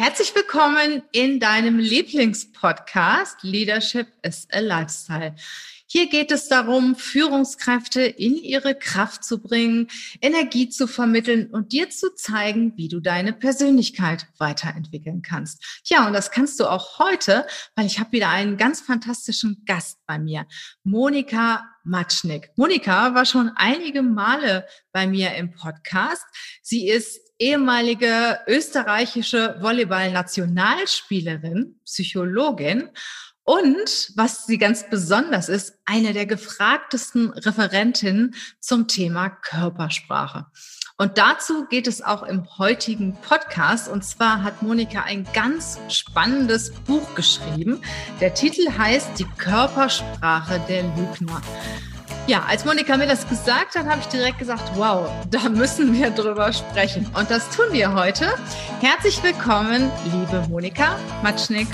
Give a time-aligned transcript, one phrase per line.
[0.00, 5.34] Herzlich willkommen in deinem Lieblingspodcast Leadership is a Lifestyle.
[5.88, 9.88] Hier geht es darum, Führungskräfte in ihre Kraft zu bringen,
[10.20, 15.80] Energie zu vermitteln und dir zu zeigen, wie du deine Persönlichkeit weiterentwickeln kannst.
[15.86, 17.44] Ja, und das kannst du auch heute,
[17.74, 20.46] weil ich habe wieder einen ganz fantastischen Gast bei mir,
[20.84, 22.52] Monika Matschnick.
[22.54, 26.22] Monika war schon einige Male bei mir im Podcast.
[26.62, 32.88] Sie ist ehemalige österreichische Volleyball-Nationalspielerin, Psychologin
[33.44, 40.44] und, was sie ganz besonders ist, eine der gefragtesten Referentinnen zum Thema Körpersprache.
[40.98, 43.88] Und dazu geht es auch im heutigen Podcast.
[43.88, 47.80] Und zwar hat Monika ein ganz spannendes Buch geschrieben.
[48.20, 51.40] Der Titel heißt Die Körpersprache der Lügner.
[52.28, 56.10] Ja, als Monika mir das gesagt hat, habe ich direkt gesagt, wow, da müssen wir
[56.10, 57.10] drüber sprechen.
[57.18, 58.26] Und das tun wir heute.
[58.82, 61.68] Herzlich willkommen, liebe Monika Matschnick.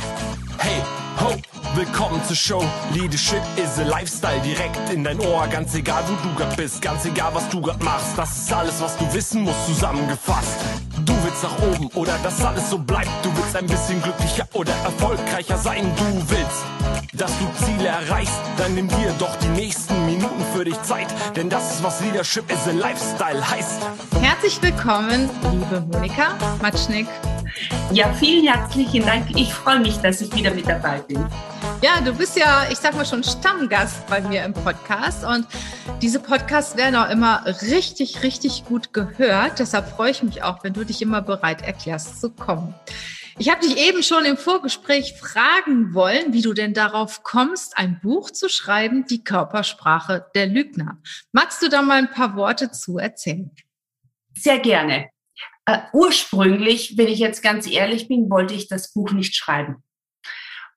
[0.59, 0.81] Hey,
[1.21, 1.35] ho,
[1.75, 2.65] willkommen zur Show.
[2.93, 5.45] Leadership is a Lifestyle direkt in dein Ohr.
[5.49, 8.17] Ganz egal, wo du grad bist, ganz egal, was du grad machst.
[8.17, 10.61] Das ist alles, was du wissen musst, zusammengefasst.
[11.05, 13.11] Du willst nach oben oder dass alles so bleibt.
[13.25, 15.93] Du willst ein bisschen glücklicher oder erfolgreicher sein.
[15.97, 16.63] Du willst
[17.17, 21.49] dass du Ziele erreichst, dann nimm dir doch die nächsten Minuten für dich Zeit, denn
[21.49, 23.83] das ist was Leadership is a Lifestyle heißt.
[24.21, 27.07] Herzlich willkommen, liebe Monika Matschnick.
[27.93, 29.27] Ja, vielen herzlichen Dank.
[29.37, 31.25] Ich freue mich, dass ich wieder mit dabei bin.
[31.83, 35.47] Ja, du bist ja, ich sag mal schon Stammgast bei mir im Podcast und
[36.03, 39.61] diese Podcasts werden auch immer richtig, richtig gut gehört.
[39.61, 42.75] Deshalb freue ich mich auch, wenn du dich immer bereit erklärst zu kommen.
[43.37, 47.99] Ich habe dich eben schon im Vorgespräch fragen wollen, wie du denn darauf kommst, ein
[48.01, 50.99] Buch zu schreiben, die Körpersprache der Lügner.
[51.33, 53.51] Magst du da mal ein paar Worte zu erzählen?
[54.35, 55.11] Sehr gerne.
[55.69, 59.83] Uh, ursprünglich, wenn ich jetzt ganz ehrlich bin, wollte ich das Buch nicht schreiben.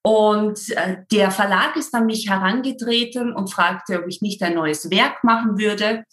[0.02, 4.89] Und uh, der Verlag ist an mich herangetreten und fragte, ob ich nicht ein neues
[4.89, 6.05] Werk machen würde.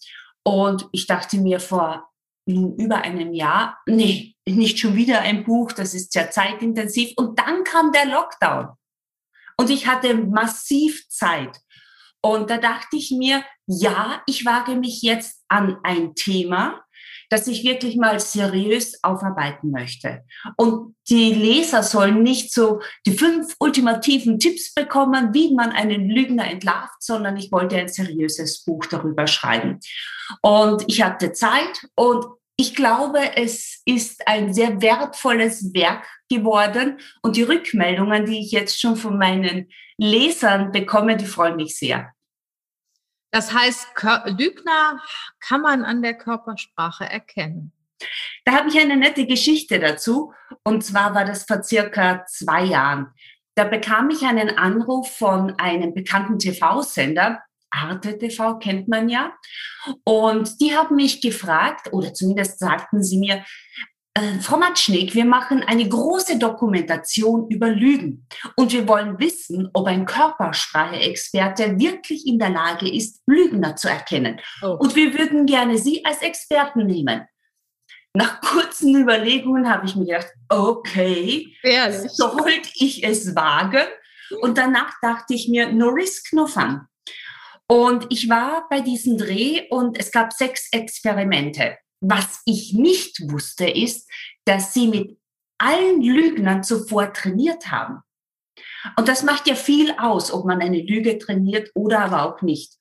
[0.42, 2.10] Und ich dachte mir vor
[2.46, 7.12] nun über einem Jahr, nee, nicht schon wieder ein Buch, das ist sehr zeitintensiv.
[7.16, 8.68] Und dann kam der Lockdown.
[9.56, 11.60] Und ich hatte massiv Zeit.
[12.22, 16.83] Und da dachte ich mir, ja, ich wage mich jetzt an ein Thema,
[17.34, 20.22] das ich wirklich mal seriös aufarbeiten möchte.
[20.56, 26.48] Und die Leser sollen nicht so die fünf ultimativen Tipps bekommen, wie man einen Lügner
[26.48, 29.80] entlarvt, sondern ich wollte ein seriöses Buch darüber schreiben.
[30.42, 32.24] Und ich hatte Zeit und
[32.56, 38.80] ich glaube, es ist ein sehr wertvolles Werk geworden und die Rückmeldungen, die ich jetzt
[38.80, 42.13] schon von meinen Lesern bekomme, die freuen mich sehr.
[43.34, 43.88] Das heißt,
[44.38, 45.02] Lügner
[45.40, 47.72] kann man an der Körpersprache erkennen.
[48.44, 50.32] Da habe ich eine nette Geschichte dazu.
[50.62, 53.08] Und zwar war das vor circa zwei Jahren.
[53.56, 59.32] Da bekam ich einen Anruf von einem bekannten TV-Sender, Arte TV kennt man ja.
[60.04, 63.44] Und die haben mich gefragt, oder zumindest sagten sie mir,
[64.14, 68.26] äh, Frau Matschnick, wir machen eine große Dokumentation über Lügen
[68.56, 74.40] und wir wollen wissen, ob ein Körpersprache-Experte wirklich in der Lage ist, Lügner zu erkennen.
[74.62, 74.76] Oh.
[74.78, 77.26] Und wir würden gerne Sie als Experten nehmen.
[78.16, 82.12] Nach kurzen Überlegungen habe ich mir gedacht, okay, Ehrlich?
[82.12, 83.86] sollte ich es wagen?
[84.40, 86.82] Und danach dachte ich mir, no risk, no fun.
[87.66, 91.76] Und ich war bei diesem Dreh und es gab sechs Experimente.
[92.06, 94.10] Was ich nicht wusste, ist,
[94.44, 95.18] dass sie mit
[95.58, 98.00] allen Lügnern zuvor trainiert haben.
[98.96, 102.74] Und das macht ja viel aus, ob man eine Lüge trainiert oder aber auch nicht.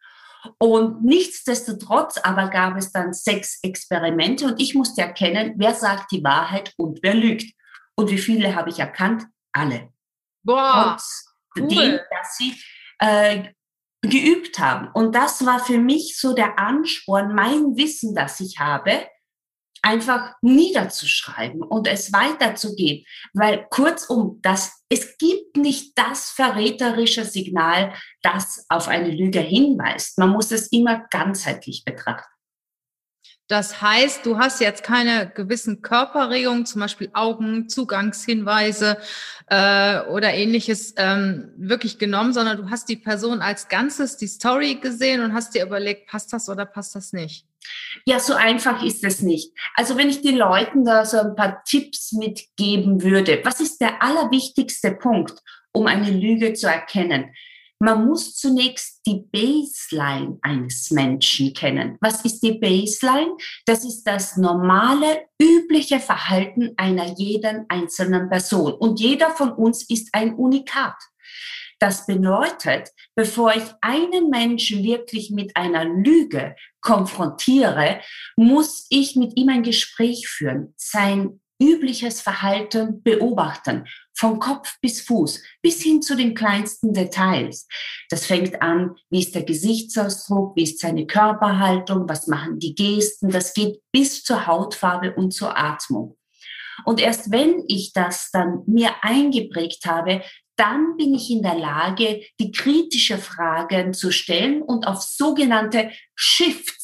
[0.58, 6.24] Und nichtsdestotrotz aber gab es dann sechs Experimente und ich musste erkennen, wer sagt die
[6.24, 7.54] Wahrheit und wer lügt.
[7.96, 9.26] Und wie viele habe ich erkannt?
[9.54, 9.90] Alle.
[10.44, 10.98] Boah,
[11.56, 11.70] und cool.
[11.70, 12.58] dem, dass sie
[13.00, 13.54] äh,
[14.04, 14.90] geübt haben.
[14.94, 19.08] Und das war für mich so der Ansporn, mein Wissen, das ich habe,
[19.82, 23.06] einfach niederzuschreiben und es weiterzugeben.
[23.34, 30.18] Weil kurzum, das, es gibt nicht das verräterische Signal, das auf eine Lüge hinweist.
[30.18, 32.33] Man muss es immer ganzheitlich betrachten.
[33.54, 38.98] Das heißt, du hast jetzt keine gewissen Körperregungen, zum Beispiel Augen, Zugangshinweise
[39.46, 44.80] äh, oder ähnliches ähm, wirklich genommen, sondern du hast die Person als Ganzes, die Story
[44.82, 47.46] gesehen und hast dir überlegt, passt das oder passt das nicht?
[48.08, 49.52] Ja, so einfach ist es nicht.
[49.76, 54.02] Also wenn ich den Leuten da so ein paar Tipps mitgeben würde, was ist der
[54.02, 55.38] allerwichtigste Punkt,
[55.72, 57.36] um eine Lüge zu erkennen?
[57.80, 61.98] Man muss zunächst die Baseline eines Menschen kennen.
[62.00, 63.36] Was ist die Baseline?
[63.66, 68.74] Das ist das normale, übliche Verhalten einer jeden einzelnen Person.
[68.74, 70.96] Und jeder von uns ist ein Unikat.
[71.80, 78.00] Das bedeutet, bevor ich einen Menschen wirklich mit einer Lüge konfrontiere,
[78.38, 85.42] muss ich mit ihm ein Gespräch führen, sein übliches Verhalten beobachten, von Kopf bis Fuß,
[85.62, 87.68] bis hin zu den kleinsten Details.
[88.10, 93.30] Das fängt an, wie ist der Gesichtsausdruck, wie ist seine Körperhaltung, was machen die Gesten,
[93.30, 96.18] das geht bis zur Hautfarbe und zur Atmung.
[96.86, 100.22] Und erst wenn ich das dann mir eingeprägt habe,
[100.56, 106.83] dann bin ich in der Lage, die kritische Fragen zu stellen und auf sogenannte Shifts,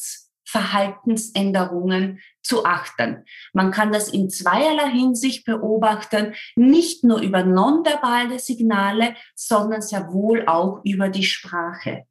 [0.50, 3.24] Verhaltensänderungen zu achten.
[3.52, 10.46] Man kann das in zweierlei Hinsicht beobachten, nicht nur über nonverbale Signale, sondern sehr wohl
[10.46, 12.04] auch über die Sprache.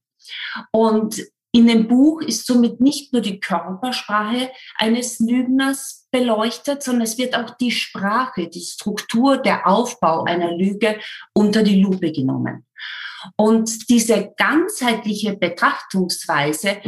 [0.71, 1.21] Und
[1.51, 7.35] in dem Buch ist somit nicht nur die Körpersprache eines Lügners beleuchtet, sondern es wird
[7.35, 10.99] auch die Sprache, die Struktur, der Aufbau einer Lüge
[11.33, 12.67] unter die Lupe genommen.
[13.35, 16.81] Und diese ganzheitliche Betrachtungsweise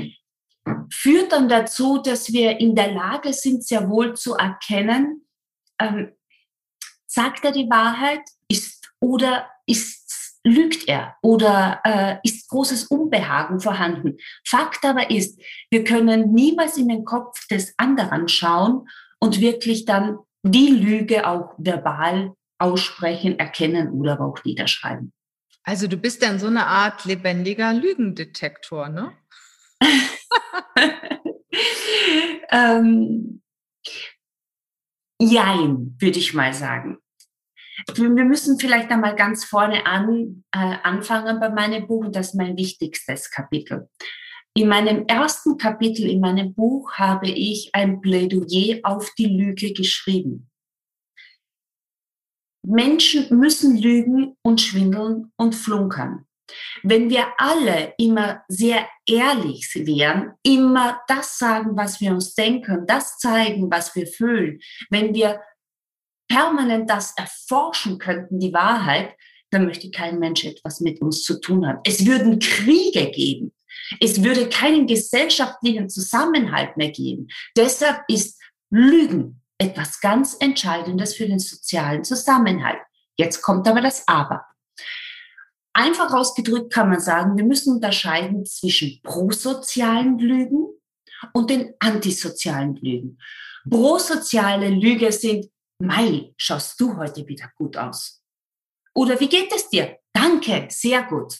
[0.91, 5.25] führt dann dazu, dass wir in der Lage sind, sehr wohl zu erkennen,
[5.79, 6.11] ähm,
[7.07, 10.01] sagt er die Wahrheit ist oder ist
[10.43, 14.17] lügt er oder äh, ist großes Unbehagen vorhanden.
[14.45, 18.87] Fakt aber ist, wir können niemals in den Kopf des anderen schauen
[19.19, 25.13] und wirklich dann die Lüge auch verbal aussprechen, erkennen oder auch niederschreiben.
[25.63, 29.11] Also du bist dann so eine Art lebendiger Lügendetektor, ne?
[32.51, 33.41] ähm,
[35.19, 36.97] jein, würde ich mal sagen.
[37.95, 42.05] Wir müssen vielleicht einmal ganz vorne an, äh, anfangen bei meinem Buch.
[42.11, 43.89] Das ist mein wichtigstes Kapitel.
[44.53, 50.49] In meinem ersten Kapitel in meinem Buch habe ich ein Plädoyer auf die Lüge geschrieben.
[52.67, 56.25] Menschen müssen lügen und schwindeln und flunkern.
[56.83, 63.17] Wenn wir alle immer sehr ehrlich wären, immer das sagen, was wir uns denken, das
[63.17, 64.59] zeigen, was wir fühlen,
[64.89, 65.41] wenn wir
[66.27, 69.13] permanent das erforschen könnten, die Wahrheit,
[69.49, 71.79] dann möchte kein Mensch etwas mit uns zu tun haben.
[71.85, 73.53] Es würden Kriege geben.
[73.99, 77.27] Es würde keinen gesellschaftlichen Zusammenhalt mehr geben.
[77.57, 82.79] Deshalb ist Lügen etwas ganz Entscheidendes für den sozialen Zusammenhalt.
[83.17, 84.45] Jetzt kommt aber das Aber.
[85.73, 90.67] Einfach ausgedrückt kann man sagen, wir müssen unterscheiden zwischen prosozialen Lügen
[91.33, 93.17] und den antisozialen Lügen.
[93.69, 95.47] Prosoziale Lüge sind
[95.79, 98.21] Mai, schaust du heute wieder gut aus.
[98.93, 99.97] Oder wie geht es dir?
[100.13, 101.37] Danke, sehr gut.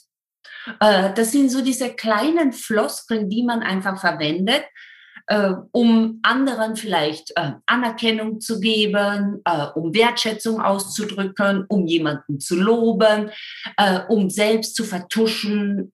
[0.80, 4.64] Äh, das sind so diese kleinen Floskeln, die man einfach verwendet,
[5.32, 9.42] äh, um anderen vielleicht äh, Anerkennung zu geben,
[9.76, 13.32] um Wertschätzung auszudrücken, um jemanden zu loben,
[14.10, 15.94] um selbst zu vertuschen,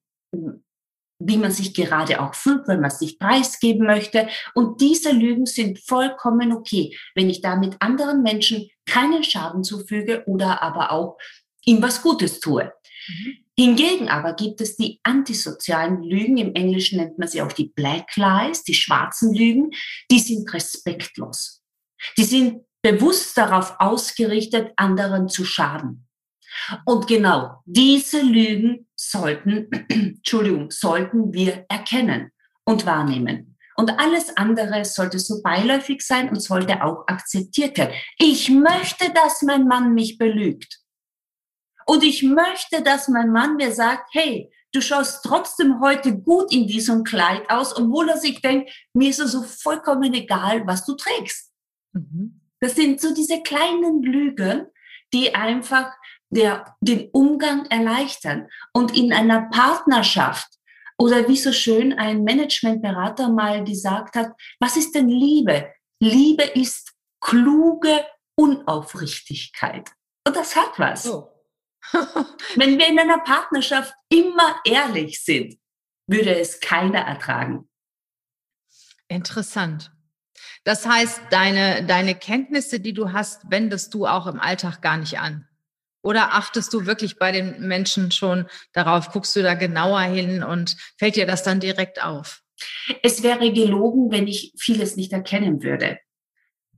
[1.19, 4.27] wie man sich gerade auch fühlt, wenn man sich preisgeben möchte.
[4.55, 10.63] Und diese Lügen sind vollkommen okay, wenn ich damit anderen Menschen keinen Schaden zufüge oder
[10.63, 11.17] aber auch
[11.65, 12.71] ihm was Gutes tue.
[13.07, 13.46] Mhm.
[13.59, 18.15] Hingegen aber gibt es die antisozialen Lügen, im Englischen nennt man sie auch die Black
[18.15, 19.71] Lies, die schwarzen Lügen,
[20.11, 21.63] die sind respektlos.
[22.17, 26.07] Die sind bewusst darauf ausgerichtet, anderen zu schaden.
[26.85, 32.31] Und genau diese Lügen sollten, Entschuldigung, sollten wir erkennen
[32.63, 33.57] und wahrnehmen.
[33.75, 37.93] Und alles andere sollte so beiläufig sein und sollte auch akzeptiert werden.
[38.17, 40.79] Ich möchte, dass mein Mann mich belügt.
[41.87, 46.67] Und ich möchte, dass mein Mann mir sagt, hey, du schaust trotzdem heute gut in
[46.67, 50.95] diesem Kleid aus, obwohl er sich denkt, mir ist es so vollkommen egal, was du
[50.95, 51.51] trägst.
[51.93, 52.41] Mhm.
[52.59, 54.67] Das sind so diese kleinen Lügen,
[55.13, 55.91] die einfach
[56.29, 58.47] der, den Umgang erleichtern.
[58.73, 60.47] Und in einer Partnerschaft
[60.97, 65.71] oder wie so schön ein Managementberater mal gesagt hat, was ist denn Liebe?
[66.01, 69.89] Liebe ist kluge Unaufrichtigkeit.
[70.27, 71.09] Und das hat was.
[71.09, 71.36] Oh.
[72.55, 75.57] Wenn wir in einer Partnerschaft immer ehrlich sind,
[76.07, 77.69] würde es keiner ertragen.
[79.07, 79.91] Interessant.
[80.63, 85.19] Das heißt, deine, deine Kenntnisse, die du hast, wendest du auch im Alltag gar nicht
[85.19, 85.47] an.
[86.03, 90.77] Oder achtest du wirklich bei den Menschen schon darauf, guckst du da genauer hin und
[90.97, 92.41] fällt dir das dann direkt auf?
[93.03, 95.99] Es wäre gelogen, wenn ich vieles nicht erkennen würde.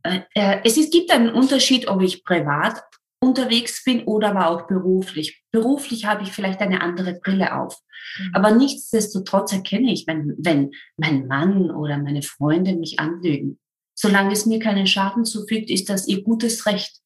[0.03, 2.81] Äh, äh, es gibt einen Unterschied, ob ich privat
[3.21, 5.43] unterwegs bin oder aber auch beruflich.
[5.51, 7.77] Beruflich habe ich vielleicht eine andere Brille auf.
[8.17, 8.31] Mhm.
[8.33, 13.59] Aber nichtsdestotrotz erkenne ich, wenn, wenn mein Mann oder meine Freunde mich anlügen.
[13.95, 17.01] Solange es mir keinen Schaden zufügt, ist das ihr gutes Recht.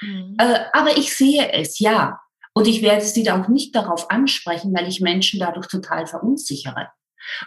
[0.00, 0.36] Mhm.
[0.38, 2.20] Äh, aber ich sehe es, ja.
[2.54, 6.88] Und ich werde sie auch nicht darauf ansprechen, weil ich Menschen dadurch total verunsichere.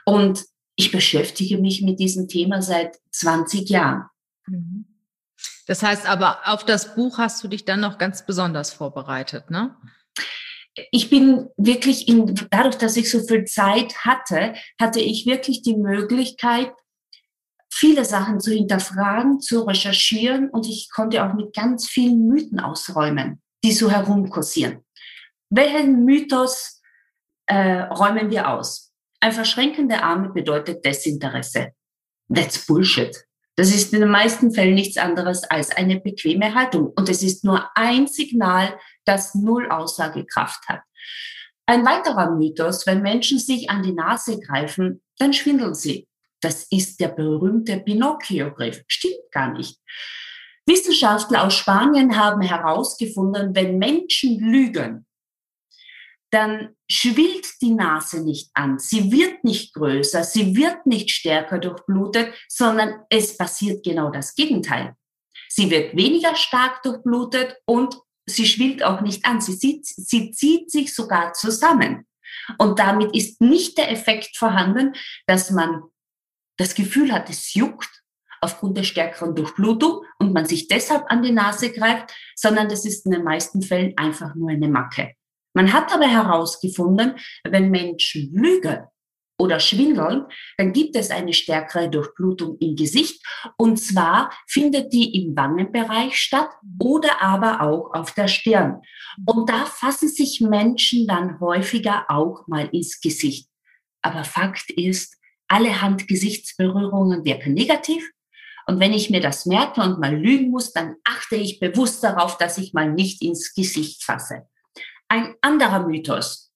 [0.06, 0.44] Und
[0.76, 4.06] ich beschäftige mich mit diesem Thema seit 20 Jahren.
[4.48, 4.86] Mhm.
[5.70, 9.76] Das heißt aber, auf das Buch hast du dich dann noch ganz besonders vorbereitet, ne?
[10.90, 15.76] Ich bin wirklich in, dadurch, dass ich so viel Zeit hatte, hatte ich wirklich die
[15.76, 16.72] Möglichkeit,
[17.72, 23.40] viele Sachen zu hinterfragen, zu recherchieren und ich konnte auch mit ganz vielen Mythen ausräumen,
[23.64, 24.84] die so herumkursieren.
[25.52, 26.82] Welchen Mythos
[27.46, 28.92] äh, räumen wir aus?
[29.20, 31.74] Ein Verschränken der Arme bedeutet Desinteresse.
[32.34, 33.29] That's Bullshit.
[33.60, 36.94] Das ist in den meisten Fällen nichts anderes als eine bequeme Haltung.
[36.96, 40.80] Und es ist nur ein Signal, das null Aussagekraft hat.
[41.66, 46.08] Ein weiterer Mythos, wenn Menschen sich an die Nase greifen, dann schwindeln sie.
[46.40, 48.86] Das ist der berühmte Pinocchio-Griff.
[48.88, 49.78] Stimmt gar nicht.
[50.66, 55.06] Wissenschaftler aus Spanien haben herausgefunden, wenn Menschen lügen,
[56.32, 58.80] dann schwillt die Nase nicht an.
[58.80, 64.96] Sie wird nicht größer, sie wird nicht stärker durchblutet, sondern es passiert genau das Gegenteil.
[65.50, 69.42] Sie wird weniger stark durchblutet und sie schwillt auch nicht an.
[69.42, 72.06] Sie, zieht, sie zieht sich sogar zusammen.
[72.58, 74.94] Und damit ist nicht der Effekt vorhanden,
[75.26, 75.84] dass man
[76.58, 78.04] das Gefühl hat, es juckt
[78.42, 83.06] aufgrund der stärkeren Durchblutung und man sich deshalb an die Nase greift, sondern das ist
[83.06, 85.16] in den meisten Fällen einfach nur eine Macke.
[85.60, 88.88] Man hat aber herausgefunden, wenn Menschen lügen
[89.38, 90.24] oder schwindeln,
[90.58, 93.22] dann gibt es eine stärkere Durchblutung im Gesicht.
[93.58, 96.48] Und zwar findet die im Wangenbereich statt
[96.82, 98.80] oder aber auch auf der Stirn.
[99.26, 103.50] Und da fassen sich Menschen dann häufiger auch mal ins Gesicht.
[104.02, 105.18] Aber Fakt ist,
[105.50, 108.10] alle Hand-Gesichtsberührungen wirken negativ.
[108.66, 112.38] Und wenn ich mir das merke und mal lügen muss, dann achte ich bewusst darauf,
[112.38, 114.48] dass ich mal nicht ins Gesicht fasse.
[115.10, 116.52] Ein anderer Mythos.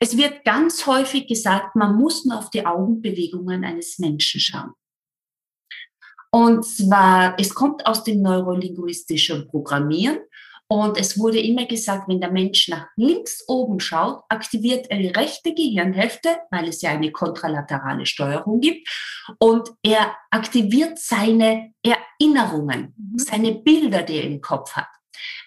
[0.00, 4.72] Es wird ganz häufig gesagt, man muss nur auf die Augenbewegungen eines Menschen schauen.
[6.32, 10.20] Und zwar, es kommt aus dem neurolinguistischen Programmieren
[10.72, 15.08] und es wurde immer gesagt, wenn der Mensch nach links oben schaut, aktiviert er die
[15.08, 18.88] rechte Gehirnhälfte, weil es ja eine kontralaterale Steuerung gibt.
[19.40, 23.18] Und er aktiviert seine Erinnerungen, mhm.
[23.18, 24.86] seine Bilder, die er im Kopf hat.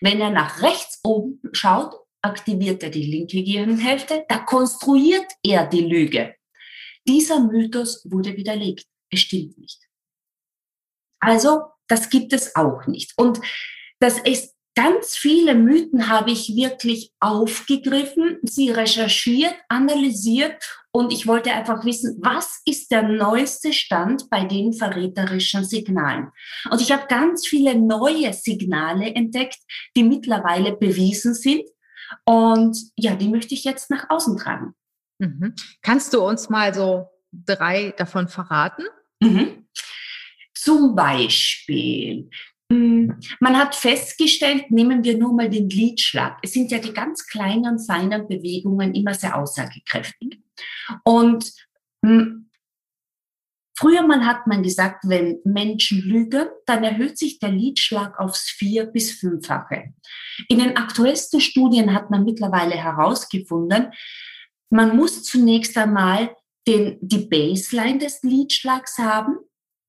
[0.01, 5.81] Wenn er nach rechts oben schaut, aktiviert er die linke Gehirnhälfte, da konstruiert er die
[5.81, 6.35] Lüge.
[7.07, 8.85] Dieser Mythos wurde widerlegt.
[9.11, 9.79] Es stimmt nicht.
[11.19, 13.13] Also, das gibt es auch nicht.
[13.17, 13.39] Und
[13.99, 21.51] das ist ganz viele Mythen habe ich wirklich aufgegriffen, sie recherchiert, analysiert und ich wollte
[21.51, 26.29] einfach wissen, was ist der neueste Stand bei den verräterischen Signalen?
[26.71, 29.59] Und ich habe ganz viele neue Signale entdeckt,
[29.95, 31.63] die mittlerweile bewiesen sind
[32.25, 34.73] und ja, die möchte ich jetzt nach außen tragen.
[35.19, 35.55] Mhm.
[35.81, 38.83] Kannst du uns mal so drei davon verraten?
[39.21, 39.67] Mhm.
[40.53, 42.29] Zum Beispiel,
[42.71, 46.37] hm, man hat festgestellt, nehmen wir nur mal den Gliedschlag.
[46.41, 50.39] Es sind ja die ganz kleinen, feinen Bewegungen immer sehr aussagekräftig.
[51.03, 51.51] Und
[52.03, 52.49] hm,
[53.83, 58.85] Früher mal hat man gesagt, wenn Menschen lügen, dann erhöht sich der Lidschlag aufs vier-
[58.85, 59.93] bis fünffache.
[60.47, 63.91] In den aktuellsten Studien hat man mittlerweile herausgefunden,
[64.69, 66.33] man muss zunächst einmal
[66.65, 69.35] den, die Baseline des Lidschlags haben.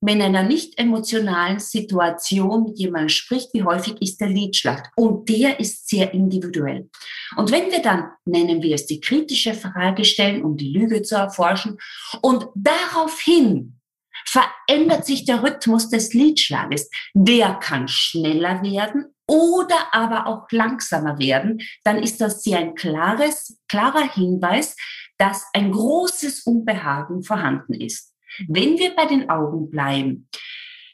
[0.00, 4.90] Wenn in einer nicht emotionalen Situation mit jemandem spricht, wie häufig ist der Lidschlag?
[4.96, 6.90] Und der ist sehr individuell.
[7.36, 11.14] Und wenn wir dann, nennen wir es die kritische Frage stellen, um die Lüge zu
[11.14, 11.78] erforschen,
[12.22, 13.78] und daraufhin
[14.26, 16.90] verändert sich der Rhythmus des Liedschlages.
[17.14, 21.60] Der kann schneller werden oder aber auch langsamer werden.
[21.84, 24.76] Dann ist das hier ein klares, klarer Hinweis,
[25.18, 28.14] dass ein großes Unbehagen vorhanden ist.
[28.48, 30.28] Wenn wir bei den Augen bleiben,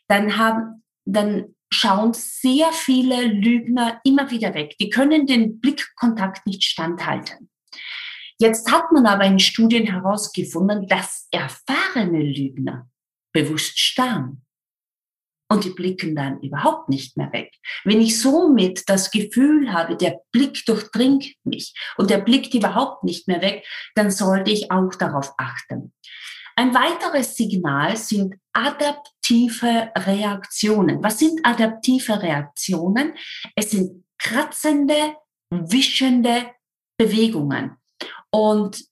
[0.08, 4.76] dann haben, dann schauen sehr viele Lügner immer wieder weg.
[4.78, 7.48] Die können den Blickkontakt nicht standhalten.
[8.38, 12.89] Jetzt hat man aber in Studien herausgefunden, dass erfahrene Lügner
[13.32, 14.44] bewusst starren.
[15.52, 17.52] Und die blicken dann überhaupt nicht mehr weg.
[17.84, 23.26] Wenn ich somit das Gefühl habe, der Blick durchdringt mich und der blickt überhaupt nicht
[23.26, 25.92] mehr weg, dann sollte ich auch darauf achten.
[26.54, 31.02] Ein weiteres Signal sind adaptive Reaktionen.
[31.02, 33.14] Was sind adaptive Reaktionen?
[33.56, 35.16] Es sind kratzende,
[35.50, 36.50] wischende
[36.96, 37.76] Bewegungen.
[38.30, 38.84] Und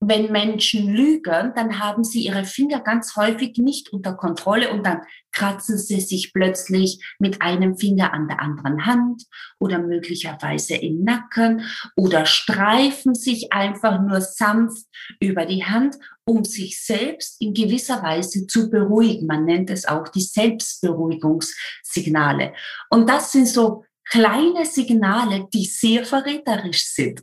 [0.00, 5.02] wenn Menschen lügen, dann haben sie ihre Finger ganz häufig nicht unter Kontrolle und dann
[5.30, 9.24] kratzen sie sich plötzlich mit einem Finger an der anderen Hand
[9.58, 11.66] oder möglicherweise im Nacken
[11.96, 14.86] oder streifen sich einfach nur sanft
[15.20, 19.26] über die Hand, um sich selbst in gewisser Weise zu beruhigen.
[19.26, 22.54] Man nennt es auch die Selbstberuhigungssignale.
[22.88, 27.20] Und das sind so kleine Signale, die sehr verräterisch sind.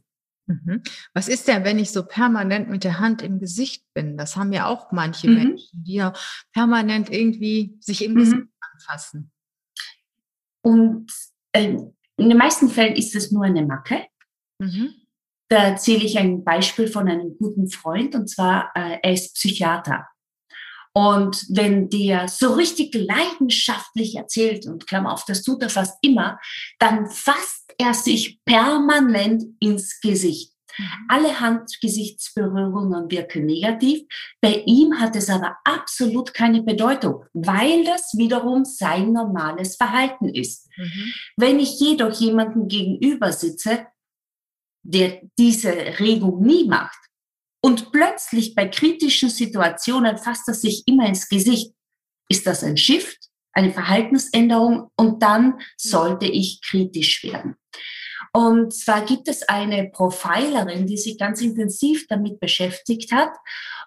[0.48, 0.82] Mhm.
[1.14, 4.18] Was ist denn, wenn ich so permanent mit der Hand im Gesicht bin?
[4.18, 5.36] Das haben ja auch manche mhm.
[5.36, 6.14] Menschen, die ja
[6.54, 8.18] permanent irgendwie sich im mhm.
[8.18, 8.42] Gesicht
[8.74, 9.32] anfassen.
[10.62, 11.12] Und
[11.52, 11.78] äh,
[12.18, 14.06] in den meisten Fällen ist es nur eine Macke.
[14.60, 14.94] Mhm.
[15.50, 20.08] Da erzähle ich ein Beispiel von einem guten Freund, und zwar, äh, er ist Psychiater.
[20.98, 26.40] Und wenn der so richtig leidenschaftlich erzählt, und Klammer auf, das tut er fast immer,
[26.80, 30.56] dann fasst er sich permanent ins Gesicht.
[30.76, 30.86] Mhm.
[31.08, 34.08] Alle Handgesichtsberührungen wirken negativ.
[34.42, 40.68] Bei ihm hat es aber absolut keine Bedeutung, weil das wiederum sein normales Verhalten ist.
[40.78, 41.14] Mhm.
[41.36, 43.86] Wenn ich jedoch jemanden gegenüber sitze,
[44.82, 47.07] der diese Regung nie macht,
[47.68, 51.74] und plötzlich bei kritischen Situationen fasst er sich immer ins Gesicht.
[52.30, 53.18] Ist das ein Shift,
[53.52, 54.90] eine Verhaltensänderung?
[54.96, 57.58] Und dann sollte ich kritisch werden.
[58.32, 63.32] Und zwar gibt es eine Profilerin, die sich ganz intensiv damit beschäftigt hat.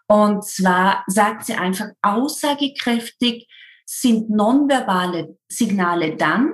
[0.08, 3.48] Und zwar sagt sie einfach, aussagekräftig
[3.86, 6.52] sind nonverbale Signale dann,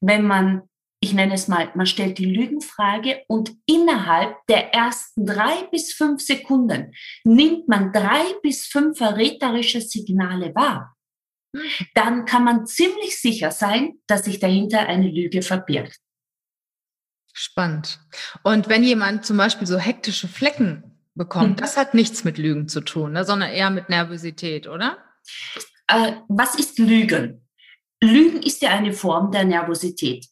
[0.00, 0.67] wenn man
[1.00, 6.20] ich nenne es mal, man stellt die Lügenfrage und innerhalb der ersten drei bis fünf
[6.20, 6.92] Sekunden
[7.24, 10.96] nimmt man drei bis fünf verräterische Signale wahr.
[11.94, 15.98] Dann kann man ziemlich sicher sein, dass sich dahinter eine Lüge verbirgt.
[17.32, 18.00] Spannend.
[18.42, 21.56] Und wenn jemand zum Beispiel so hektische Flecken bekommt, mhm.
[21.56, 24.98] das hat nichts mit Lügen zu tun, ne, sondern eher mit Nervosität, oder?
[25.86, 27.48] Äh, was ist Lügen?
[28.02, 30.26] Lügen ist ja eine Form der Nervosität.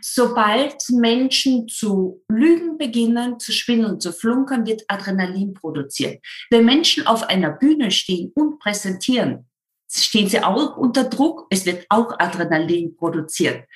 [0.00, 6.24] Sobald Menschen zu lügen beginnen, zu schwindeln, zu flunkern, wird Adrenalin produziert.
[6.50, 9.48] Wenn Menschen auf einer Bühne stehen und präsentieren,
[9.90, 11.46] stehen sie auch unter Druck.
[11.50, 13.66] Es wird auch Adrenalin produziert.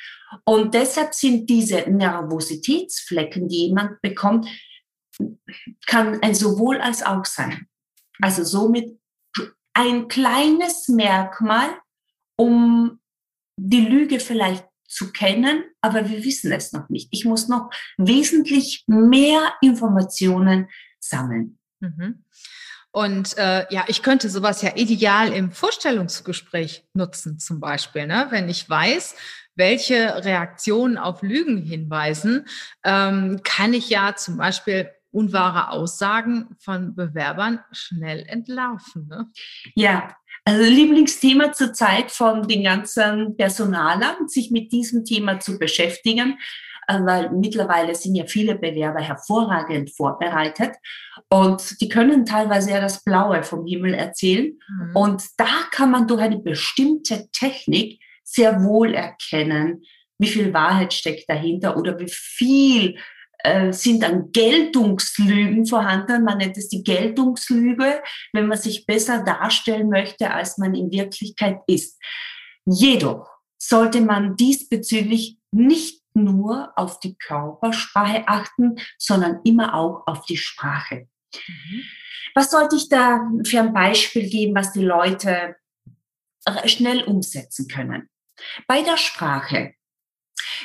[0.45, 4.49] Und deshalb sind diese Nervositätsflecken, die jemand bekommt,
[5.87, 7.69] kann ein sowohl als auch sein.
[8.21, 8.99] Also somit
[9.75, 11.69] ein kleines Merkmal,
[12.37, 13.01] um
[13.57, 17.09] die Lüge vielleicht zu kennen, aber wir wissen es noch nicht.
[17.11, 20.69] Ich muss noch wesentlich mehr Informationen
[21.01, 21.59] sammeln.
[21.81, 22.25] Mhm.
[22.93, 28.29] Und äh, ja, ich könnte sowas ja ideal im Vorstellungsgespräch nutzen, zum Beispiel, ne?
[28.31, 29.17] wenn ich weiß,
[29.57, 32.47] welche Reaktionen auf Lügen hinweisen,
[32.85, 39.09] ähm, kann ich ja zum Beispiel unwahre Aussagen von Bewerbern schnell entlarven.
[39.09, 39.29] Ne?
[39.75, 46.39] Ja, also Lieblingsthema zurzeit von den ganzen Personalern, sich mit diesem Thema zu beschäftigen,
[46.87, 50.77] äh, weil mittlerweile sind ja viele Bewerber hervorragend vorbereitet
[51.31, 54.59] und die können teilweise ja das Blaue vom Himmel erzählen.
[54.69, 54.97] Mhm.
[54.97, 59.83] Und da kann man durch eine bestimmte Technik sehr wohl erkennen,
[60.19, 62.97] wie viel Wahrheit steckt dahinter oder wie viel
[63.45, 66.25] äh, sind dann Geltungslügen vorhanden.
[66.25, 68.03] Man nennt es die Geltungslüge,
[68.33, 72.01] wenn man sich besser darstellen möchte, als man in Wirklichkeit ist.
[72.65, 73.29] Jedoch
[73.59, 81.09] sollte man diesbezüglich nicht nur auf die Körpersprache achten, sondern immer auch auf die Sprache.
[81.35, 81.83] Mhm.
[82.35, 85.57] Was sollte ich da für ein Beispiel geben, was die Leute
[86.65, 88.09] schnell umsetzen können?
[88.67, 89.75] Bei der Sprache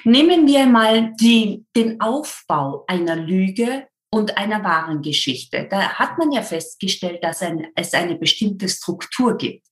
[0.03, 5.67] Nehmen wir mal die, den Aufbau einer Lüge und einer wahren Geschichte.
[5.69, 9.65] Da hat man ja festgestellt, dass ein, es eine bestimmte Struktur gibt.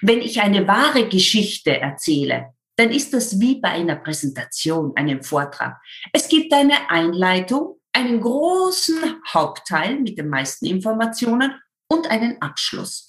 [0.00, 5.80] Wenn ich eine wahre Geschichte erzähle, dann ist das wie bei einer Präsentation, einem Vortrag.
[6.12, 11.54] Es gibt eine Einleitung, einen großen Hauptteil mit den meisten Informationen
[11.88, 13.06] und einen Abschluss.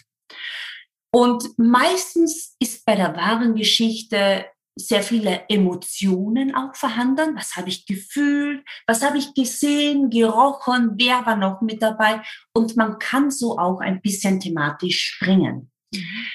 [1.12, 7.36] Und meistens ist bei der wahren Geschichte sehr viele Emotionen auch vorhanden.
[7.36, 8.64] Was habe ich gefühlt?
[8.88, 10.94] Was habe ich gesehen, gerochen?
[10.96, 12.22] Wer war noch mit dabei?
[12.54, 15.72] Und man kann so auch ein bisschen thematisch springen.
[15.94, 16.28] Mhm.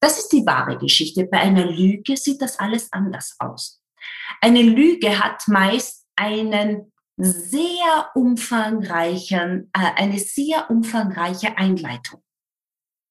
[0.00, 1.24] Das ist die wahre Geschichte.
[1.24, 3.80] Bei einer Lüge sieht das alles anders aus.
[4.40, 12.22] Eine Lüge hat meist einen sehr umfangreichen, äh, eine sehr umfangreiche Einleitung.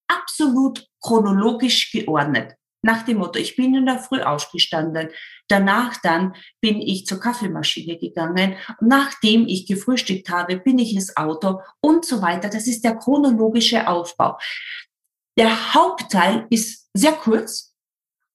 [0.08, 2.56] Absolut chronologisch geordnet.
[2.86, 5.10] Nach dem Motto, ich bin in der Früh aufgestanden.
[5.48, 8.58] Danach dann bin ich zur Kaffeemaschine gegangen.
[8.82, 12.50] Nachdem ich gefrühstückt habe, bin ich ins Auto und so weiter.
[12.50, 14.38] Das ist der chronologische Aufbau.
[15.38, 17.74] Der Hauptteil ist sehr kurz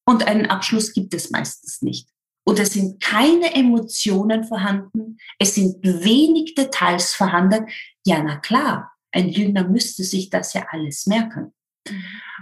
[0.06, 2.08] und einen Abschluss gibt es meistens nicht.
[2.46, 5.18] Und es sind keine Emotionen vorhanden.
[5.38, 7.66] Es sind wenig Details vorhanden.
[8.06, 11.52] Ja, na klar, ein Lügner müsste sich das ja alles merken.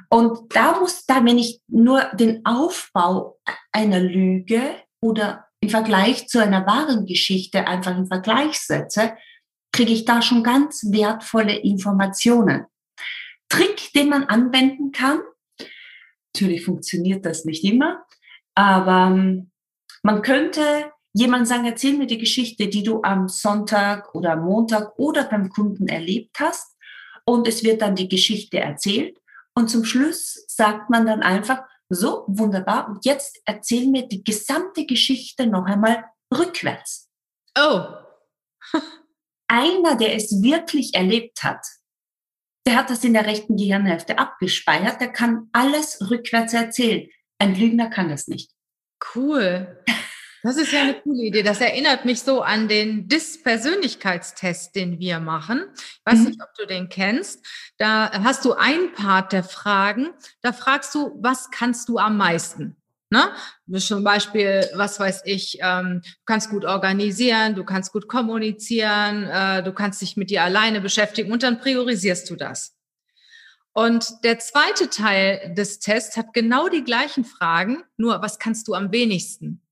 [0.09, 3.38] Und da muss da, wenn ich nur den Aufbau
[3.72, 4.62] einer Lüge
[5.00, 9.16] oder im Vergleich zu einer wahren Geschichte einfach im Vergleich setze,
[9.72, 12.66] kriege ich da schon ganz wertvolle Informationen.
[13.48, 15.20] Trick, den man anwenden kann.
[16.35, 18.04] Natürlich funktioniert das nicht immer,
[18.54, 19.50] aber ähm,
[20.02, 24.98] man könnte jemand sagen, erzähl mir die Geschichte, die du am Sonntag oder am Montag
[24.98, 26.76] oder beim Kunden erlebt hast.
[27.24, 29.18] Und es wird dann die Geschichte erzählt.
[29.57, 34.87] Und zum Schluss sagt man dann einfach, so wunderbar, und jetzt erzähl mir die gesamte
[34.87, 36.05] Geschichte noch einmal
[36.37, 37.09] rückwärts.
[37.59, 37.83] Oh.
[39.49, 41.64] Einer, der es wirklich erlebt hat,
[42.66, 47.09] der hat das in der rechten Gehirnhälfte abgespeichert, der kann alles rückwärts erzählen.
[47.38, 48.51] Ein Lügner kann das nicht.
[49.14, 49.85] Cool.
[50.46, 51.42] Das ist ja eine coole Idee.
[51.42, 55.64] Das erinnert mich so an den DIS-Persönlichkeitstest, den wir machen.
[55.74, 56.24] Ich weiß mhm.
[56.26, 57.44] nicht, ob du den kennst.
[57.78, 60.11] Da hast du ein Part der Fragen.
[60.42, 62.76] Da fragst du, was kannst du am meisten?
[63.11, 63.32] Ne?
[63.80, 69.64] Zum Beispiel, was weiß ich, ähm, du kannst gut organisieren, du kannst gut kommunizieren, äh,
[69.64, 72.76] du kannst dich mit dir alleine beschäftigen und dann priorisierst du das.
[73.72, 78.74] Und der zweite Teil des Tests hat genau die gleichen Fragen, nur was kannst du
[78.74, 79.65] am wenigsten?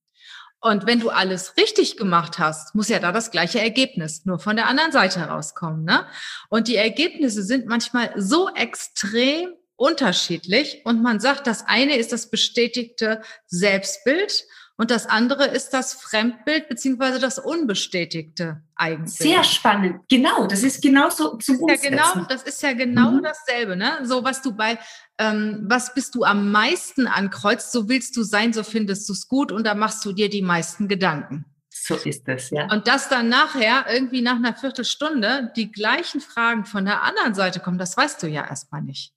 [0.65, 4.57] Und wenn du alles richtig gemacht hast, muss ja da das gleiche Ergebnis nur von
[4.57, 5.85] der anderen Seite herauskommen.
[5.85, 6.07] Ne?
[6.49, 12.31] Und die Ergebnisse sind manchmal so extrem unterschiedlich und man sagt, das eine ist das
[12.31, 14.47] bestätigte Selbstbild
[14.77, 19.11] und das andere ist das Fremdbild beziehungsweise das unbestätigte Eigenbild.
[19.11, 20.01] Sehr spannend.
[20.09, 23.23] Genau, das ist genauso zum das ist ja genau, Das ist ja genau mhm.
[23.23, 23.99] dasselbe, ne?
[24.03, 24.79] So was du bei
[25.19, 29.29] ähm, was bist du am meisten ankreuzt, so willst du sein, so findest du es
[29.29, 31.45] gut und da machst du dir die meisten Gedanken.
[31.71, 32.71] So ist es, ja.
[32.73, 37.61] Und dass dann nachher irgendwie nach einer Viertelstunde die gleichen Fragen von der anderen Seite
[37.61, 39.13] kommen, das weißt du ja erstmal nicht.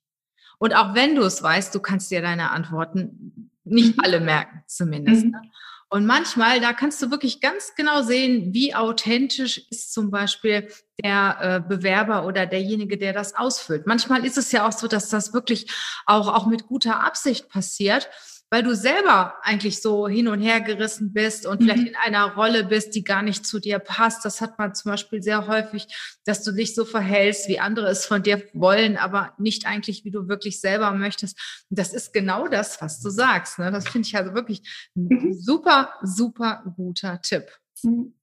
[0.58, 4.04] Und auch wenn du es weißt, du kannst dir deine Antworten nicht mhm.
[4.04, 5.24] alle merken, zumindest.
[5.24, 5.30] Mhm.
[5.30, 5.42] Ne?
[5.88, 10.68] Und manchmal, da kannst du wirklich ganz genau sehen, wie authentisch ist zum Beispiel
[11.02, 13.86] der äh, Bewerber oder derjenige, der das ausfüllt.
[13.86, 15.70] Manchmal ist es ja auch so, dass das wirklich
[16.06, 18.08] auch, auch mit guter Absicht passiert
[18.50, 21.64] weil du selber eigentlich so hin und her gerissen bist und mhm.
[21.64, 24.24] vielleicht in einer Rolle bist, die gar nicht zu dir passt.
[24.24, 25.86] Das hat man zum Beispiel sehr häufig,
[26.24, 30.10] dass du dich so verhältst, wie andere es von dir wollen, aber nicht eigentlich, wie
[30.10, 31.38] du wirklich selber möchtest.
[31.68, 33.58] Und das ist genau das, was du sagst.
[33.58, 33.70] Ne?
[33.70, 34.62] Das finde ich also wirklich
[34.96, 35.32] ein mhm.
[35.34, 37.50] super, super guter Tipp.
[37.82, 38.14] Mhm.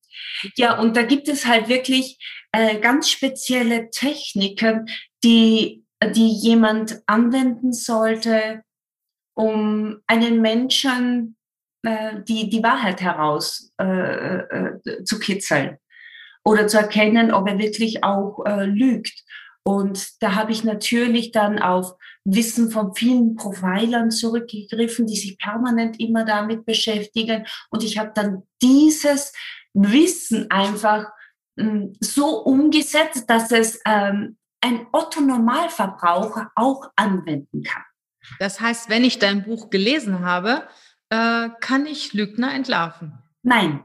[0.56, 2.18] Ja, und da gibt es halt wirklich
[2.52, 4.88] äh, ganz spezielle Techniken,
[5.24, 8.62] die, die jemand anwenden sollte,
[9.36, 11.36] um einen Menschen
[11.84, 15.78] äh, die, die Wahrheit heraus äh, äh, zu kitzeln
[16.44, 19.24] oder zu erkennen, ob er wirklich auch äh, lügt.
[19.64, 26.00] Und da habe ich natürlich dann auf Wissen von vielen Profilern zurückgegriffen, die sich permanent
[26.00, 27.46] immer damit beschäftigen.
[27.72, 29.34] Und ich habe dann dieses
[29.76, 31.12] Wissen einfach
[31.58, 37.84] ähm, so umgesetzt, dass es ähm, ein Otto Normalverbraucher auch anwenden kann.
[38.40, 40.68] Das heißt, wenn ich dein Buch gelesen habe,
[41.10, 43.20] äh, kann ich Lügner entlarven?
[43.44, 43.84] Nein,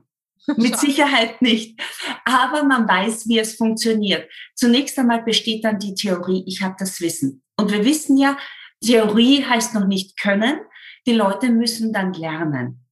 [0.56, 1.78] mit Sicherheit nicht.
[2.24, 4.30] Aber man weiß, wie es funktioniert.
[4.54, 7.42] Zunächst einmal besteht dann die Theorie, ich habe das Wissen.
[7.58, 8.38] Und wir wissen ja,
[8.82, 10.60] Theorie heißt noch nicht können.
[11.06, 12.86] Die Leute müssen dann lernen.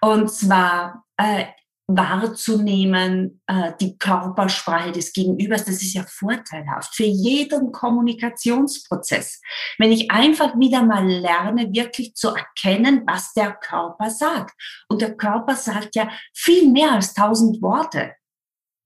[0.00, 1.44] Und zwar äh,
[1.86, 9.40] wahrzunehmen, äh, die Körpersprache des Gegenübers, das ist ja vorteilhaft für jeden Kommunikationsprozess.
[9.78, 14.54] Wenn ich einfach wieder mal lerne, wirklich zu erkennen, was der Körper sagt.
[14.88, 18.14] Und der Körper sagt ja viel mehr als tausend Worte.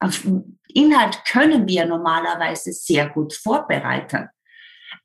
[0.00, 0.26] Auf
[0.68, 4.28] Inhalt können wir normalerweise sehr gut vorbereiten.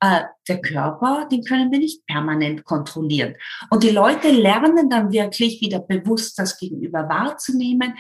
[0.04, 3.36] Äh, der Körper, den können wir nicht permanent kontrollieren.
[3.70, 7.94] Und die Leute lernen dann wirklich wieder bewusst das Gegenüber wahrzunehmen.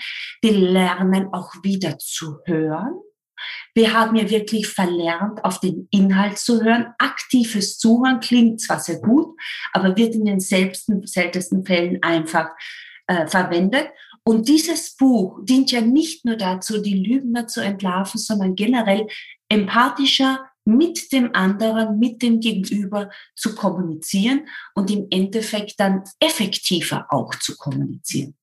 [0.43, 2.99] Die lernen auch wieder zu hören.
[3.73, 6.93] Wir haben ja wirklich verlernt, auf den Inhalt zu hören.
[6.97, 9.39] Aktives Zuhören klingt zwar sehr gut,
[9.71, 12.49] aber wird in den seltensten, seltensten Fällen einfach
[13.07, 13.87] äh, verwendet.
[14.25, 19.07] Und dieses Buch dient ja nicht nur dazu, die Lügner zu entlarven, sondern generell
[19.47, 27.35] empathischer mit dem anderen, mit dem Gegenüber zu kommunizieren und im Endeffekt dann effektiver auch
[27.35, 28.35] zu kommunizieren.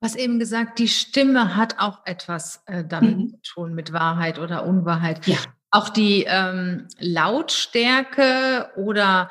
[0.00, 3.28] Was eben gesagt, die Stimme hat auch etwas äh, damit mhm.
[3.42, 5.26] zu tun, mit Wahrheit oder Unwahrheit.
[5.26, 5.38] Ja.
[5.70, 9.30] Auch die ähm, Lautstärke oder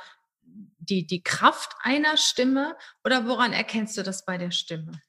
[0.89, 4.99] die, die Kraft einer Stimme oder woran erkennst du das bei der Stimme?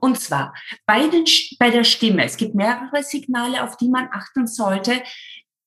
[0.00, 0.54] Und zwar
[0.86, 1.24] bei, den,
[1.58, 2.24] bei der Stimme.
[2.24, 5.02] Es gibt mehrere Signale, auf die man achten sollte.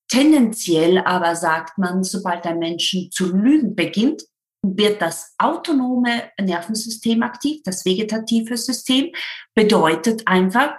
[0.09, 4.23] Tendenziell aber sagt man, sobald ein Menschen zu lügen beginnt,
[4.63, 9.11] wird das autonome Nervensystem aktiv, das vegetative System,
[9.53, 10.77] bedeutet einfach,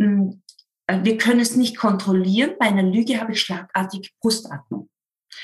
[0.00, 0.42] hm,
[1.02, 2.54] wir können es nicht kontrollieren.
[2.58, 4.88] Bei einer Lüge habe ich schlagartig Brustatmung.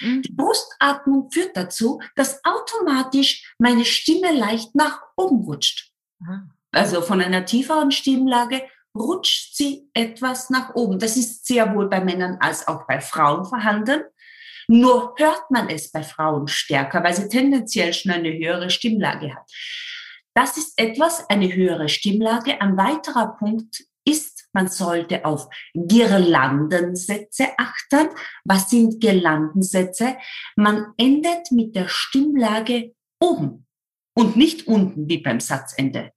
[0.00, 0.22] Mhm.
[0.22, 5.92] Die Brustatmung führt dazu, dass automatisch meine Stimme leicht nach oben rutscht.
[6.18, 6.50] Mhm.
[6.72, 8.62] Also von einer tieferen Stimmlage
[8.98, 10.98] rutscht sie etwas nach oben.
[10.98, 14.02] Das ist sehr wohl bei Männern als auch bei Frauen vorhanden.
[14.68, 19.50] Nur hört man es bei Frauen stärker, weil sie tendenziell schon eine höhere Stimmlage hat.
[20.34, 22.60] Das ist etwas, eine höhere Stimmlage.
[22.60, 28.08] Ein weiterer Punkt ist, man sollte auf Girlandensätze achten.
[28.44, 30.16] Was sind Girlandensätze?
[30.56, 33.66] Man endet mit der Stimmlage oben
[34.14, 36.12] und nicht unten wie beim Satzende.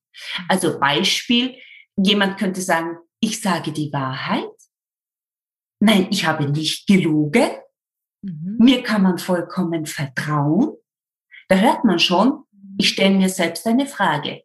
[0.48, 1.56] Also Beispiel,
[2.04, 4.50] jemand könnte sagen, ich sage die Wahrheit.
[5.82, 7.50] Nein, ich habe nicht gelogen.
[8.22, 8.58] Mhm.
[8.60, 10.76] Mir kann man vollkommen vertrauen.
[11.48, 12.44] Da hört man schon,
[12.78, 14.44] ich stelle mir selbst eine Frage.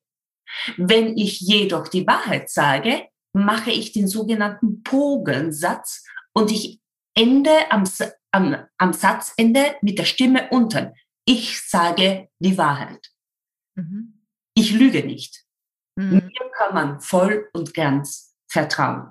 [0.77, 6.81] Wenn ich jedoch die Wahrheit sage, mache ich den sogenannten Pogensatz und ich
[7.17, 7.85] ende am,
[8.31, 10.93] am, am Satzende mit der Stimme unten.
[11.27, 13.11] Ich sage die Wahrheit.
[13.77, 14.27] Mhm.
[14.55, 15.44] Ich lüge nicht.
[15.97, 16.11] Mhm.
[16.11, 19.11] Mir kann man voll und ganz vertrauen.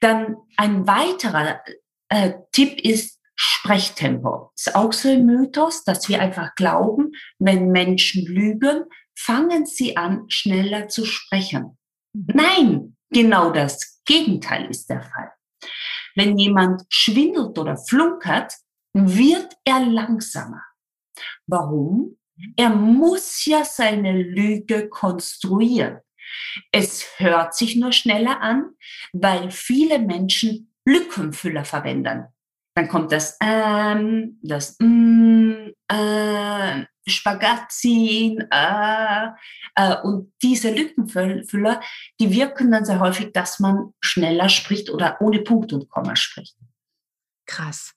[0.00, 1.60] Dann ein weiterer
[2.08, 4.52] äh, Tipp ist, Sprechtempo.
[4.56, 8.84] Ist auch so ein Mythos, dass wir einfach glauben, wenn Menschen lügen,
[9.16, 11.76] fangen sie an, schneller zu sprechen.
[12.12, 15.32] Nein, genau das Gegenteil ist der Fall.
[16.14, 18.54] Wenn jemand schwindelt oder flunkert,
[18.92, 20.62] wird er langsamer.
[21.46, 22.16] Warum?
[22.56, 26.00] Er muss ja seine Lüge konstruieren.
[26.72, 28.70] Es hört sich nur schneller an,
[29.12, 32.26] weil viele Menschen Lückenfüller verwenden.
[32.74, 39.28] Dann kommt das ähm, das mm, äh, Spagat ziehen äh,
[39.76, 41.80] äh, und diese Lückenfüller,
[42.18, 46.56] die wirken dann sehr häufig, dass man schneller spricht oder ohne Punkt und Komma spricht.
[47.46, 47.94] Krass.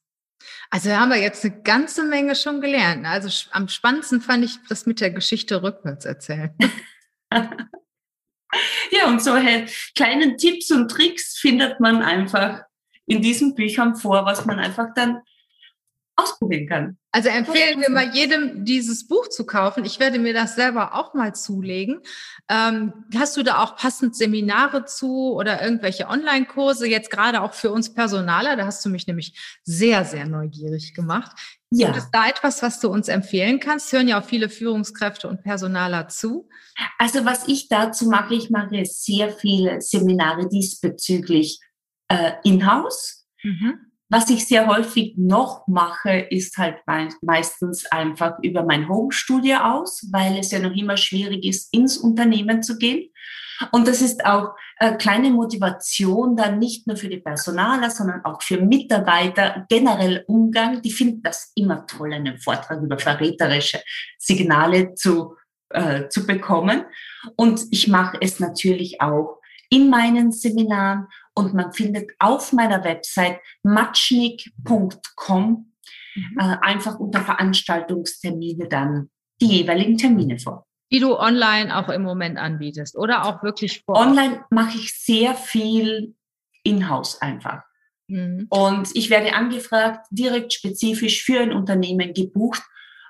[0.70, 3.06] Also haben wir jetzt eine ganze Menge schon gelernt.
[3.06, 6.56] Also am spannendsten fand ich das mit der Geschichte rückwärts erzählen.
[7.32, 12.64] ja, und solche kleinen Tipps und Tricks findet man einfach
[13.06, 15.22] in diesen Büchern vor, was man einfach dann
[16.18, 16.98] ausprobieren kann.
[17.12, 19.86] Also empfehlen wir mal jedem, dieses Buch zu kaufen.
[19.86, 22.02] Ich werde mir das selber auch mal zulegen.
[22.50, 27.72] Ähm, hast du da auch passend Seminare zu oder irgendwelche Online-Kurse, jetzt gerade auch für
[27.72, 28.56] uns Personaler?
[28.56, 31.32] Da hast du mich nämlich sehr, sehr neugierig gemacht.
[31.70, 31.88] Ja.
[31.88, 33.92] Gibt es da etwas, was du uns empfehlen kannst?
[33.92, 36.50] Hören ja auch viele Führungskräfte und Personaler zu.
[36.98, 41.60] Also was ich dazu mache, ich mache sehr viele Seminare diesbezüglich
[42.08, 43.28] äh, in-house.
[43.44, 43.87] Mhm.
[44.10, 46.78] Was ich sehr häufig noch mache, ist halt
[47.22, 52.64] meistens einfach über mein Homestudio aus, weil es ja noch immer schwierig ist, ins Unternehmen
[52.64, 53.10] zu gehen.
[53.72, 58.42] Und das ist auch äh, kleine Motivation dann nicht nur für die Personaler, sondern auch
[58.42, 60.82] für Mitarbeiter, generell Umgang.
[60.82, 63.82] Die finden das immer toll, einen Vortrag über verräterische
[64.18, 65.36] Signale zu,
[65.70, 66.86] äh, zu bekommen.
[67.36, 69.37] Und ich mache es natürlich auch
[69.70, 75.74] in meinen Seminaren und man findet auf meiner Website matschnik.com
[76.16, 76.40] mhm.
[76.40, 79.10] äh, einfach unter Veranstaltungstermine dann
[79.42, 80.66] die jeweiligen Termine vor.
[80.92, 83.98] Die du online auch im Moment anbietest oder auch wirklich vor?
[83.98, 86.16] Online mache ich sehr viel
[86.64, 87.64] in-house einfach.
[88.08, 88.48] Mhm.
[88.50, 92.64] Und ich werde angefragt, direkt spezifisch für ein Unternehmen gebucht.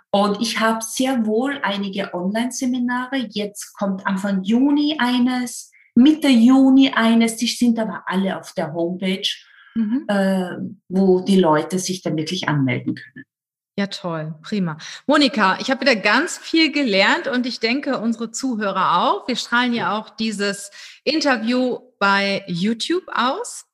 [0.10, 3.28] Und ich habe sehr wohl einige Online-Seminare.
[3.30, 5.72] Jetzt kommt Anfang Juni eines.
[5.98, 9.28] Mitte Juni eines, die sind aber alle auf der Homepage,
[9.76, 10.06] mhm.
[10.08, 10.58] äh,
[10.90, 13.26] wo die Leute sich dann wirklich anmelden können.
[13.80, 14.78] Ja, toll, prima.
[15.06, 19.28] Monika, ich habe wieder ganz viel gelernt und ich denke, unsere Zuhörer auch.
[19.28, 20.72] Wir strahlen ja auch dieses
[21.04, 23.66] Interview bei YouTube aus.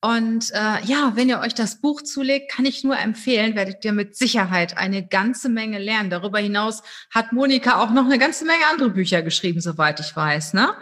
[0.00, 3.92] Und äh, ja, wenn ihr euch das Buch zulegt, kann ich nur empfehlen, werdet ihr
[3.92, 6.10] mit Sicherheit eine ganze Menge lernen.
[6.10, 10.54] Darüber hinaus hat Monika auch noch eine ganze Menge andere Bücher geschrieben, soweit ich weiß,
[10.54, 10.74] ne?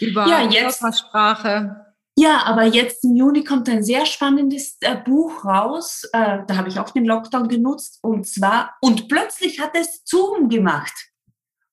[0.00, 1.94] Über ja, jetzt, Körpersprache.
[2.16, 6.04] Ja, aber jetzt im Juni kommt ein sehr spannendes äh, Buch raus.
[6.12, 7.98] Äh, da habe ich auch den Lockdown genutzt.
[8.02, 10.92] Und zwar, und plötzlich hat es Zoom gemacht.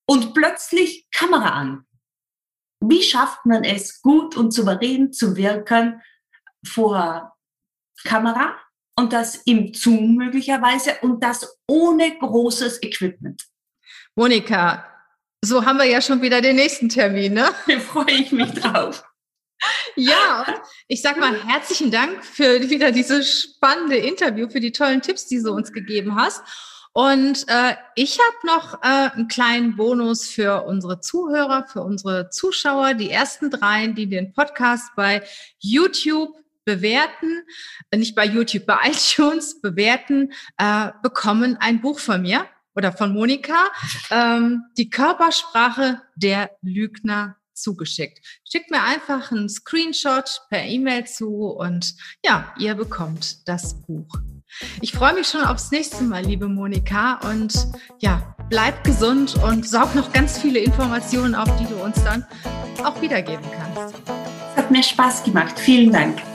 [0.07, 1.86] Und plötzlich Kamera an.
[2.84, 6.01] Wie schafft man es, gut und souverän zu wirken
[6.65, 7.38] vor
[8.03, 8.55] Kamera
[8.97, 13.45] und das im Zoom möglicherweise und das ohne großes Equipment?
[14.15, 14.86] Monika,
[15.43, 17.49] so haben wir ja schon wieder den nächsten Termin, ne?
[17.67, 19.04] Da freue ich mich drauf.
[19.95, 20.45] Ja,
[20.88, 25.41] ich sag mal herzlichen Dank für wieder dieses spannende Interview, für die tollen Tipps, die
[25.41, 26.41] du uns gegeben hast.
[26.93, 32.95] Und äh, ich habe noch äh, einen kleinen Bonus für unsere Zuhörer, für unsere Zuschauer.
[32.95, 35.23] Die ersten drei, die den Podcast bei
[35.60, 37.43] YouTube bewerten,
[37.91, 43.13] äh, nicht bei YouTube, bei iTunes bewerten, äh, bekommen ein Buch von mir oder von
[43.13, 43.67] Monika,
[44.10, 48.19] ähm, die Körpersprache der Lügner zugeschickt.
[48.49, 54.15] Schickt mir einfach einen Screenshot per E-Mail zu und ja, ihr bekommt das Buch.
[54.81, 57.19] Ich freue mich schon aufs nächste Mal, liebe Monika.
[57.29, 57.67] Und
[57.99, 62.25] ja, bleib gesund und saug noch ganz viele Informationen auf, die du uns dann
[62.84, 63.95] auch wiedergeben kannst.
[64.51, 65.57] Es hat mir Spaß gemacht.
[65.57, 66.31] Vielen Dank.